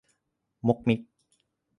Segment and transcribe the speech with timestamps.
[0.67, 0.99] มุกมิก